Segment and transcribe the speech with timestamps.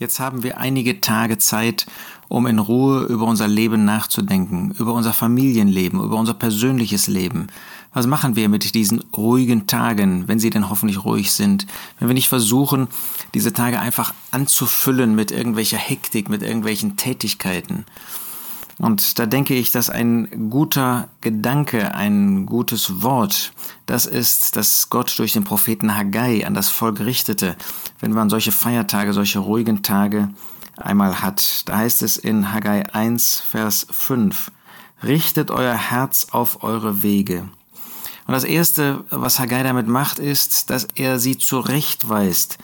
[0.00, 1.86] Jetzt haben wir einige Tage Zeit,
[2.28, 7.48] um in Ruhe über unser Leben nachzudenken, über unser Familienleben, über unser persönliches Leben.
[7.92, 11.66] Was machen wir mit diesen ruhigen Tagen, wenn sie denn hoffentlich ruhig sind?
[11.98, 12.88] Wenn wir nicht versuchen,
[13.34, 17.84] diese Tage einfach anzufüllen mit irgendwelcher Hektik, mit irgendwelchen Tätigkeiten.
[18.80, 23.52] Und da denke ich, dass ein guter Gedanke, ein gutes Wort,
[23.84, 27.56] das ist, dass Gott durch den Propheten Haggai an das Volk richtete,
[27.98, 30.30] wenn man solche Feiertage, solche ruhigen Tage
[30.78, 31.68] einmal hat.
[31.68, 34.50] Da heißt es in Haggai 1, Vers 5,
[35.02, 37.50] Richtet euer Herz auf eure Wege.
[38.26, 42.56] Und das Erste, was Haggai damit macht, ist, dass er sie zurechtweist.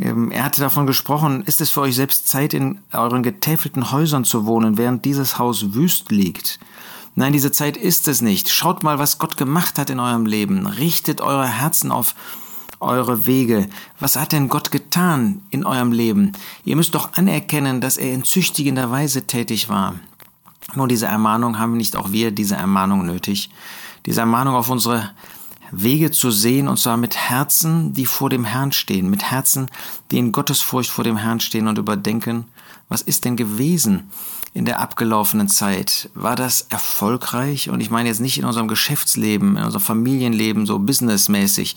[0.00, 4.24] Ähm, er hatte davon gesprochen, ist es für euch selbst Zeit, in euren getäfelten Häusern
[4.24, 6.58] zu wohnen, während dieses Haus wüst liegt?
[7.14, 8.50] Nein, diese Zeit ist es nicht.
[8.50, 10.66] Schaut mal, was Gott gemacht hat in eurem Leben.
[10.66, 12.14] Richtet eure Herzen auf
[12.78, 13.68] eure Wege.
[13.98, 16.32] Was hat denn Gott getan in eurem Leben?
[16.64, 19.96] Ihr müsst doch anerkennen, dass er in züchtigender Weise tätig war.
[20.74, 23.50] Nun, diese Ermahnung haben nicht auch wir diese Ermahnung nötig.
[24.06, 25.10] Diese Ermahnung auf unsere
[25.70, 29.70] Wege zu sehen, und zwar mit Herzen, die vor dem Herrn stehen, mit Herzen,
[30.10, 32.46] die in Gottesfurcht vor dem Herrn stehen und überdenken,
[32.88, 34.10] was ist denn gewesen
[34.52, 36.10] in der abgelaufenen Zeit?
[36.14, 37.70] War das erfolgreich?
[37.70, 41.76] Und ich meine jetzt nicht in unserem Geschäftsleben, in unserem Familienleben, so businessmäßig,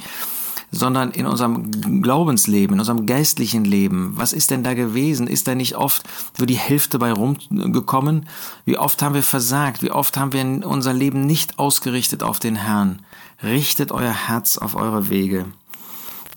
[0.74, 4.14] sondern in unserem Glaubensleben, in unserem geistlichen Leben.
[4.16, 5.28] Was ist denn da gewesen?
[5.28, 6.04] Ist da nicht oft
[6.40, 8.28] nur die Hälfte bei rumgekommen?
[8.66, 9.84] Wie oft haben wir versagt?
[9.84, 13.04] Wie oft haben wir unser Leben nicht ausgerichtet auf den Herrn?
[13.44, 15.46] Richtet euer Herz auf eure Wege.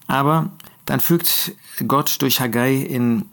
[0.06, 0.50] Aber
[0.84, 1.52] dann fügt
[1.88, 3.24] Gott durch Haggai in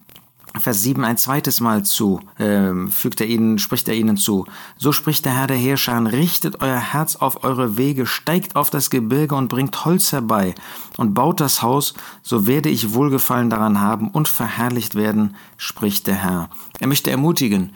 [0.60, 4.46] Vers 7 ein zweites Mal zu, äh, fügt er ihnen, spricht er ihnen zu.
[4.78, 8.92] So spricht der Herr der Heerscharen, richtet euer Herz auf eure Wege, steigt auf das
[8.92, 10.54] Gebirge und bringt Holz herbei
[10.98, 16.16] und baut das Haus, so werde ich Wohlgefallen daran haben und verherrlicht werden, spricht der
[16.16, 16.50] Herr.
[16.80, 17.72] Er möchte ermutigen.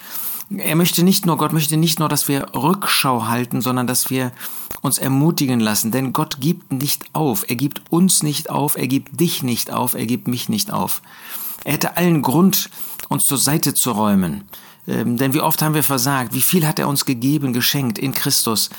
[0.50, 4.32] Er möchte nicht nur, Gott möchte nicht nur, dass wir Rückschau halten, sondern dass wir
[4.82, 7.50] uns ermutigen lassen, denn Gott gibt nicht auf.
[7.50, 11.02] Er gibt uns nicht auf, er gibt dich nicht auf, er gibt mich nicht auf.
[11.68, 12.70] Er hätte allen Grund,
[13.10, 14.46] uns zur Seite zu räumen.
[14.88, 16.34] Ähm, denn wie oft haben wir versagt?
[16.34, 18.70] Wie viel hat er uns gegeben, geschenkt in Christus?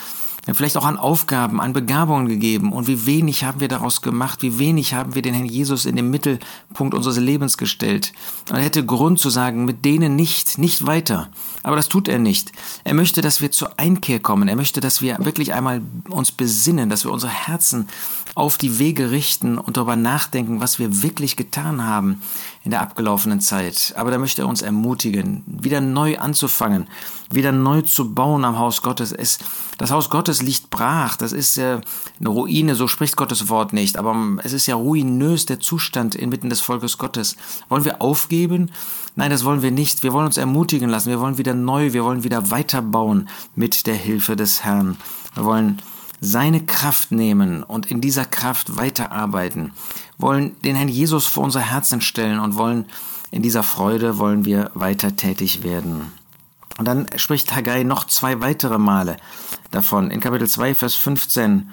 [0.54, 4.59] Vielleicht auch an Aufgaben, an Begabungen gegeben und wie wenig haben wir daraus gemacht, wie
[4.59, 8.12] wenig haben wir den Herrn Jesus in den Mittelpunkt unseres Lebens gestellt.
[8.48, 11.28] Und er hätte Grund zu sagen, mit denen nicht, nicht weiter.
[11.62, 12.53] Aber das tut er nicht.
[12.84, 14.48] Er möchte, dass wir zur Einkehr kommen.
[14.48, 17.88] Er möchte, dass wir wirklich einmal uns besinnen, dass wir unsere Herzen
[18.34, 22.22] auf die Wege richten und darüber nachdenken, was wir wirklich getan haben
[22.62, 23.94] in der abgelaufenen Zeit.
[23.97, 26.87] Aber da möchte er uns ermutigen, wieder neu anzufangen,
[27.30, 29.12] wieder neu zu bauen am Haus Gottes.
[29.12, 29.38] Es,
[29.76, 31.80] das Haus Gottes liegt brach, das ist ja
[32.18, 36.50] eine Ruine, so spricht Gottes Wort nicht, aber es ist ja ruinös der Zustand inmitten
[36.50, 37.36] des Volkes Gottes.
[37.68, 38.70] Wollen wir aufgeben?
[39.16, 40.02] Nein, das wollen wir nicht.
[40.02, 41.10] Wir wollen uns ermutigen lassen.
[41.10, 44.96] Wir wollen wieder neu, wir wollen wieder weiterbauen mit der Hilfe des Herrn.
[45.34, 45.82] Wir wollen
[46.20, 49.72] seine Kraft nehmen und in dieser Kraft weiterarbeiten,
[50.18, 52.86] wollen den Herrn Jesus vor unser Herzen stellen und wollen
[53.30, 56.12] in dieser Freude wollen wir weiter tätig werden.
[56.78, 59.18] Und dann spricht Haggai noch zwei weitere Male
[59.70, 60.10] davon.
[60.10, 61.68] In Kapitel 2, Vers 15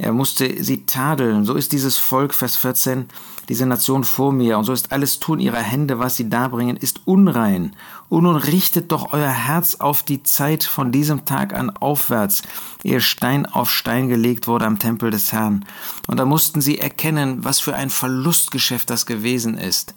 [0.00, 1.44] er musste sie tadeln.
[1.44, 3.04] So ist dieses Volk, Vers 14,
[3.50, 4.56] diese Nation vor mir.
[4.56, 7.76] Und so ist alles Tun ihrer Hände, was sie darbringen, ist unrein.
[8.08, 12.42] Und nun richtet doch euer Herz auf die Zeit von diesem Tag an aufwärts,
[12.82, 15.66] ehe Stein auf Stein gelegt wurde am Tempel des Herrn.
[16.06, 19.94] Und da mussten sie erkennen, was für ein Verlustgeschäft das gewesen ist.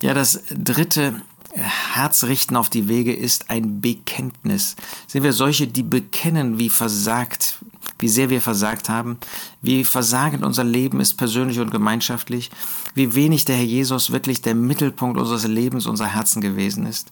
[0.00, 1.22] Ja, das dritte
[1.54, 4.76] Herzrichten auf die Wege ist ein Bekenntnis.
[5.06, 7.58] Sind wir solche, die bekennen, wie versagt
[8.00, 9.18] wie sehr wir versagt haben,
[9.62, 12.50] wie versagend unser Leben ist persönlich und gemeinschaftlich,
[12.94, 17.08] wie wenig der Herr Jesus wirklich der Mittelpunkt unseres Lebens, unserer Herzen gewesen ist.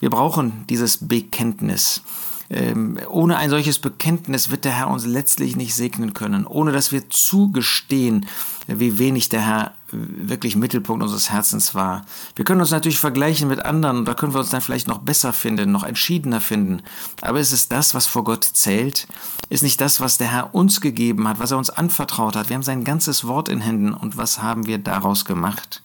[0.00, 2.02] Wir brauchen dieses Bekenntnis.
[2.48, 6.92] Ähm, ohne ein solches Bekenntnis wird der Herr uns letztlich nicht segnen können, ohne dass
[6.92, 8.26] wir zugestehen,
[8.68, 12.04] wie wenig der Herr wirklich Mittelpunkt unseres Herzens war.
[12.34, 15.32] Wir können uns natürlich vergleichen mit anderen da können wir uns dann vielleicht noch besser
[15.32, 16.82] finden, noch entschiedener finden.
[17.20, 19.06] Aber ist es das, was vor Gott zählt?
[19.48, 22.48] Ist nicht das, was der Herr uns gegeben hat, was er uns anvertraut hat?
[22.48, 25.82] Wir haben sein ganzes Wort in Händen und was haben wir daraus gemacht?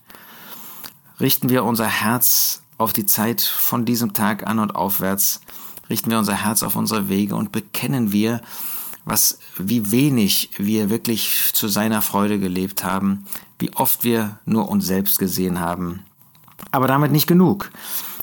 [1.19, 5.41] Richten wir unser Herz auf die Zeit von diesem Tag an und aufwärts
[5.91, 8.41] richten wir unser Herz auf unsere Wege und bekennen wir,
[9.05, 13.25] was, wie wenig wir wirklich zu seiner Freude gelebt haben,
[13.59, 16.03] wie oft wir nur uns selbst gesehen haben.
[16.71, 17.71] Aber damit nicht genug.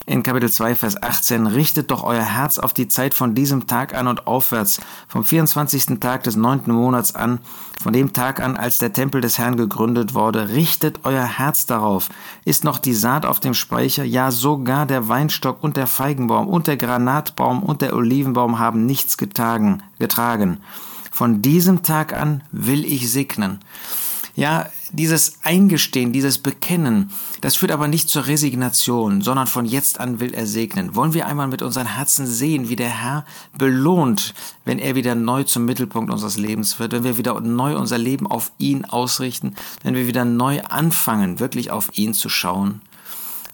[0.09, 3.95] In Kapitel 2, Vers 18, richtet doch euer Herz auf die Zeit von diesem Tag
[3.95, 6.01] an und aufwärts, vom 24.
[6.01, 7.41] Tag des neunten Monats an,
[7.83, 12.09] von dem Tag an, als der Tempel des Herrn gegründet wurde, richtet euer Herz darauf.
[12.47, 14.03] Ist noch die Saat auf dem Speicher?
[14.03, 19.19] Ja, sogar der Weinstock und der Feigenbaum und der Granatbaum und der Olivenbaum haben nichts
[19.19, 20.57] getagen, getragen.
[21.13, 23.59] Von diesem Tag an will ich segnen.
[24.39, 30.21] Ja, dieses Eingestehen, dieses Bekennen, das führt aber nicht zur Resignation, sondern von jetzt an
[30.21, 30.95] will er segnen.
[30.95, 33.27] Wollen wir einmal mit unseren Herzen sehen, wie der Herr
[33.59, 37.99] belohnt, wenn er wieder neu zum Mittelpunkt unseres Lebens wird, wenn wir wieder neu unser
[37.99, 42.81] Leben auf ihn ausrichten, wenn wir wieder neu anfangen, wirklich auf ihn zu schauen.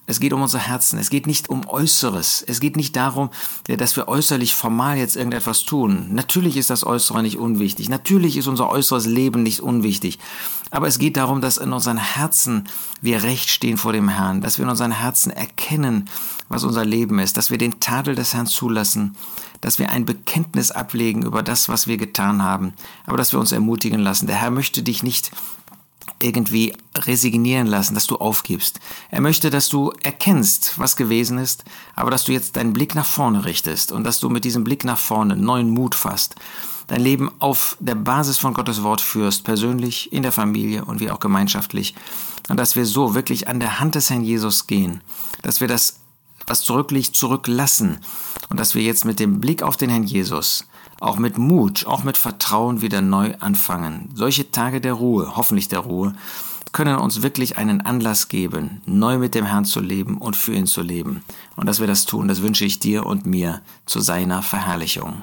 [0.06, 0.98] Es geht um unser Herzen.
[0.98, 2.44] Es geht nicht um Äußeres.
[2.46, 3.30] Es geht nicht darum,
[3.66, 6.08] dass wir äußerlich formal jetzt irgendetwas tun.
[6.10, 7.88] Natürlich ist das Äußere nicht unwichtig.
[7.88, 10.18] Natürlich ist unser äußeres Leben nicht unwichtig.
[10.70, 12.64] Aber es geht darum, dass in unseren Herzen
[13.00, 16.10] wir recht stehen vor dem Herrn, dass wir in unseren Herzen erkennen,
[16.48, 19.16] was unser Leben ist, dass wir den Tadel des Herrn zulassen,
[19.60, 22.74] dass wir ein Bekenntnis ablegen über das, was wir getan haben,
[23.06, 24.26] aber dass wir uns ermutigen lassen.
[24.26, 25.30] Der Herr möchte dich nicht
[26.24, 28.80] irgendwie resignieren lassen, dass du aufgibst.
[29.10, 33.06] Er möchte, dass du erkennst, was gewesen ist, aber dass du jetzt deinen Blick nach
[33.06, 36.36] vorne richtest und dass du mit diesem Blick nach vorne neuen Mut fasst.
[36.86, 41.10] Dein Leben auf der Basis von Gottes Wort führst, persönlich, in der Familie und wie
[41.10, 41.94] auch gemeinschaftlich.
[42.48, 45.02] Und dass wir so wirklich an der Hand des Herrn Jesus gehen,
[45.42, 46.00] dass wir das,
[46.46, 48.00] was zurückliegt, zurücklassen
[48.50, 50.64] und dass wir jetzt mit dem Blick auf den Herrn Jesus
[51.04, 54.10] auch mit Mut, auch mit Vertrauen wieder neu anfangen.
[54.14, 56.14] Solche Tage der Ruhe, hoffentlich der Ruhe,
[56.72, 60.66] können uns wirklich einen Anlass geben, neu mit dem Herrn zu leben und für ihn
[60.66, 61.22] zu leben.
[61.56, 65.22] Und dass wir das tun, das wünsche ich dir und mir zu seiner Verherrlichung.